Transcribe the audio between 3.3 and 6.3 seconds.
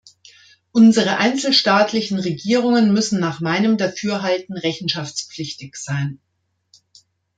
meinem Dafürhalten rechenschaftspflichtig sein.